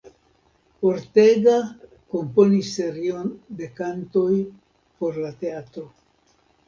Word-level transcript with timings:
Ortega 0.91 1.57
komponis 2.15 2.71
serion 2.79 3.29
de 3.61 3.69
kantoj 3.81 4.27
por 5.03 5.21
la 5.27 5.31
teatro. 5.45 5.85